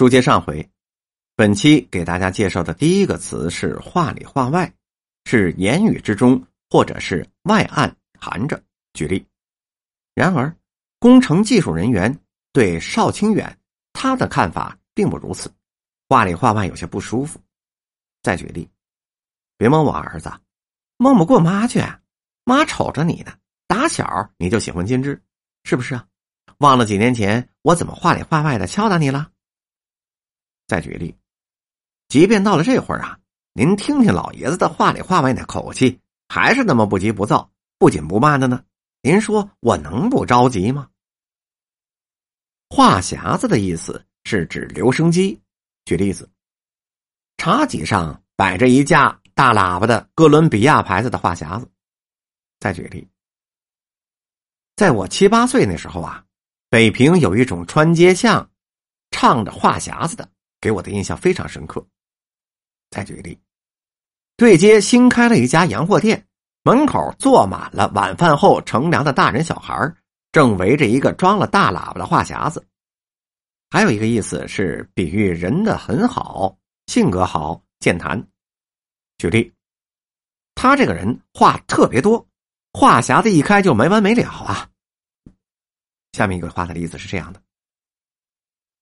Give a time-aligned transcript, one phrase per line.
[0.00, 0.66] 书接上回，
[1.36, 4.72] 本期给大家介绍的第一个词是“话里话外”，
[5.28, 8.58] 是言语之中或者是外暗含着。
[8.94, 9.22] 举例，
[10.14, 10.56] 然而
[10.98, 12.18] 工程技术人员
[12.50, 13.58] 对邵清远
[13.92, 15.52] 他的看法并不如此，
[16.08, 17.38] 话里话外有些不舒服。
[18.22, 18.66] 再举例，
[19.58, 20.32] 别蒙我儿子，
[20.96, 21.84] 蒙不过妈去，
[22.44, 23.34] 妈瞅着你呢，
[23.66, 25.20] 打小你就喜欢金枝，
[25.64, 26.06] 是不是啊？
[26.60, 29.30] 忘了几年前我怎么话里话外的敲打你了？
[30.70, 31.16] 再举例，
[32.06, 33.18] 即便到了这会儿啊，
[33.54, 38.62] 您听听老爷子的话里话外那口气，还是那么不急不躁、不紧不慢的呢。
[39.02, 40.88] 您说我能不着急吗？
[42.68, 45.42] 话匣子的意思是指留声机。
[45.86, 46.30] 举例子，
[47.36, 51.68] 茶几上摆着一架大喇叭的哥伦比亚牌子的话匣子。
[52.60, 53.08] 再举例，
[54.76, 56.24] 在我七八岁那时候啊，
[56.68, 58.48] 北平有一种穿街巷，
[59.10, 60.30] 唱着话匣子的。
[60.60, 61.84] 给我的印象非常深刻。
[62.90, 63.38] 再举例，
[64.36, 66.26] 对街新开了一家洋货店，
[66.62, 69.94] 门口坐满了晚饭后乘凉的大人小孩，
[70.32, 72.66] 正围着一个装了大喇叭的话匣子。
[73.70, 78.26] 还有一个意思是比喻人的很好，性格好，健谈。
[79.18, 79.54] 举例，
[80.56, 82.26] 他这个人话特别多，
[82.72, 84.68] 话匣子一开就没完没了啊。
[86.12, 87.40] 下面一个话的例子是这样的：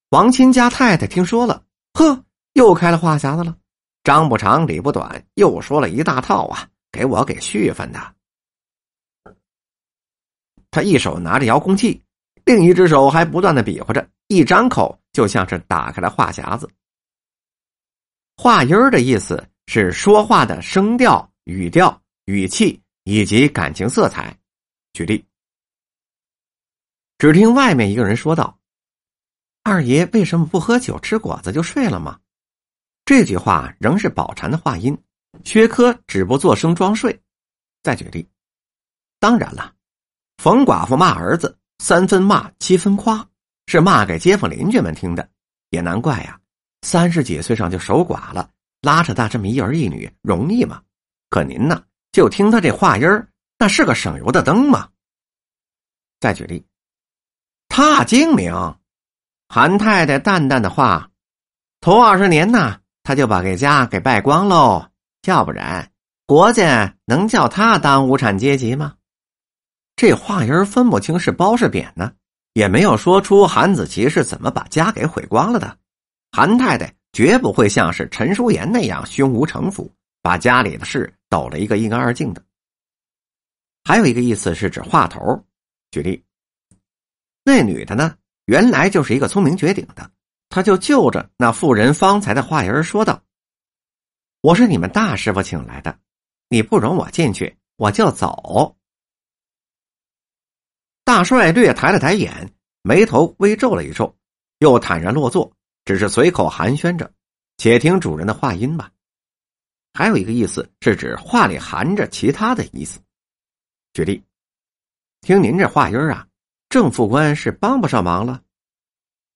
[0.08, 1.67] 王亲家太太听说了。
[1.98, 3.58] 呵，又开了话匣子了，
[4.04, 8.14] 张不长理不短，又说了一大套啊，给我给续分的。
[10.70, 12.00] 他一手拿着遥控器，
[12.44, 16.70] 另一只手还不断的比划着，一张口就像是打开了话匣子。
[18.36, 24.38] 话音儿的意思是说话的声调、语调、语气以及感情色彩。
[24.92, 25.24] 举例，
[27.18, 28.56] 只听外面一个人说道。
[29.69, 32.19] 二爷为什么不喝酒吃果子就睡了吗？
[33.05, 34.97] 这句话仍是宝禅的话音，
[35.44, 37.22] 薛科只不作声装睡。
[37.83, 38.27] 再举例，
[39.20, 39.74] 当然了，
[40.39, 43.29] 冯寡妇骂儿子三分骂七分夸，
[43.67, 45.29] 是骂给街坊邻居们听的。
[45.68, 46.40] 也难怪呀，
[46.80, 48.50] 三十几岁上就守寡了，
[48.80, 50.83] 拉扯大这么一儿一女容易吗？
[51.29, 54.89] 可您呢，就听他这话音儿，那是个省油的灯吗？
[56.20, 56.64] 再举例，
[57.68, 58.77] 他精明。
[59.48, 61.11] 韩太太淡淡的话
[61.81, 64.91] ：“头二十年呢，他就把这家给败光喽。
[65.27, 65.91] 要不然，
[66.27, 68.95] 国家能叫他当无产阶级吗？”
[69.97, 72.13] 这话音分不清是褒是贬呢，
[72.53, 75.79] 也没有说出韩子琪是怎么把家给毁光了的。
[76.30, 79.91] 韩太太绝不会像是陈淑妍那样胸无城府，
[80.23, 82.45] 把家里的事抖了一个一干二净的。
[83.83, 85.45] 还有一个意思是指话头，
[85.91, 86.23] 举例，
[87.42, 88.15] 那女的呢？
[88.48, 90.11] 原来就是一个聪明绝顶的，
[90.48, 93.23] 他就就着那妇人方才的话音说道
[94.41, 95.98] ：“我是你们大师傅请来的，
[96.48, 98.75] 你不容我进去，我就走。”
[101.05, 102.51] 大帅略抬了抬眼，
[102.81, 104.17] 眉头微皱了一皱，
[104.61, 105.53] 又坦然落座，
[105.85, 107.13] 只是随口寒暄着
[107.59, 108.91] ：“且听主人的话音吧。”
[109.92, 112.98] 还有一个意思是指话里含着其他的意思。
[113.92, 114.25] 举例，
[115.20, 116.25] 听您这话音啊。
[116.68, 118.42] 郑副官是帮不上忙了。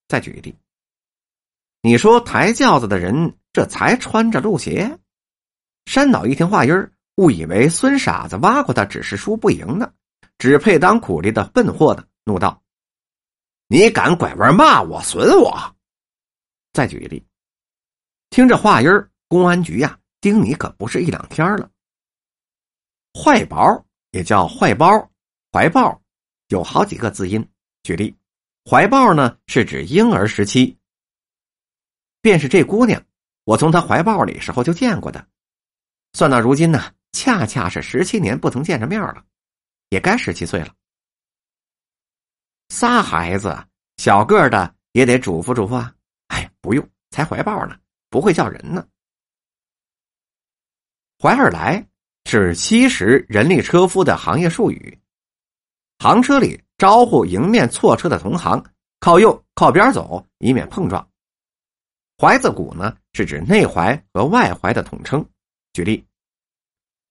[0.09, 0.55] 再举一例，
[1.81, 4.99] 你说抬轿子的人这才穿着路鞋。
[5.87, 9.93] 山岛一听话音儿，误以为孙傻子挖过他只是输不赢呢，
[10.37, 12.63] 只配当苦力的笨货的，怒道
[13.67, 15.77] ：“你敢拐弯骂我，损我！”
[16.75, 17.27] 再举一例，
[18.29, 21.71] 听这话音儿，公安局呀盯你可不是一两天了。
[23.15, 23.59] 坏包
[24.11, 25.11] 也叫坏包，
[25.51, 26.02] 怀抱。
[26.53, 27.43] 有好几个字音，
[27.83, 28.15] 举例，
[28.71, 30.79] 怀抱呢是指婴儿时期。
[32.21, 33.03] 便是这姑娘，
[33.45, 35.27] 我从她怀抱里时候就见过的，
[36.13, 39.25] 算到如今呢，恰恰是十七年不曾见着面了，
[39.89, 40.75] 也该十七岁了。
[42.69, 43.57] 仨孩子，
[43.97, 45.95] 小个的也得嘱咐嘱咐啊。
[46.27, 47.79] 哎，不用，才怀抱呢，
[48.11, 48.87] 不会叫人呢。
[51.19, 51.83] 怀二来
[52.27, 54.99] 是西时人力车夫的行业术语。
[56.03, 58.61] 行车里招呼迎面错车的同行
[58.99, 61.09] 靠右靠边走，以免碰撞。
[62.19, 65.25] 怀子鼓呢，是指内怀和外怀的统称。
[65.73, 66.05] 举例：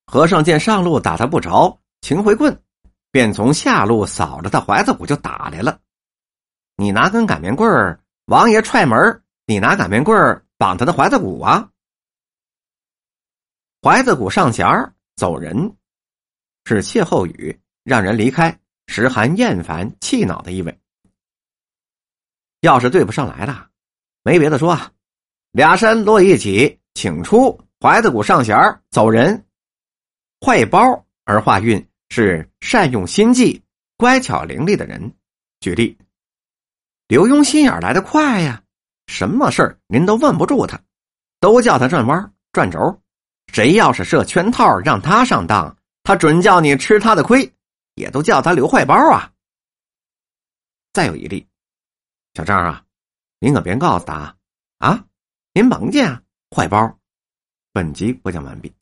[0.07, 2.61] 和尚见上路打他不着，擎回棍，
[3.11, 5.79] 便从下路扫着他怀子鼓就打来了。
[6.75, 11.69] 你拿根擀面棍儿，王爷踹门你拿擀面棍儿绑他的怀子鼓啊？
[13.81, 15.77] 怀子鼓上弦儿走人，
[16.65, 18.59] 是歇后语，让人离开。
[18.91, 20.77] 时含厌烦、气恼的意味。
[22.59, 23.69] 要是对不上来了，
[24.21, 24.91] 没别的说啊，
[25.51, 28.57] 俩山摞一起，请出怀子鼓上弦
[28.89, 29.45] 走人。
[30.45, 33.63] 坏包儿化运是善用心计、
[33.95, 35.13] 乖巧伶俐的人。
[35.61, 35.97] 举例，
[37.07, 38.61] 刘墉心眼来的快呀，
[39.07, 40.77] 什么事儿您都问不住他，
[41.39, 43.01] 都叫他转弯转轴。
[43.53, 47.49] 谁要是设圈套让他上当，他准叫你吃他的亏，
[47.95, 49.33] 也都叫他刘坏包啊。
[50.93, 51.47] 再有一例，
[52.33, 52.85] 小张啊，
[53.39, 54.37] 您可别告诉他
[54.77, 55.05] 啊，
[55.53, 56.23] 您甭见
[56.55, 56.99] 坏包。
[57.71, 58.73] 本集播讲完毕。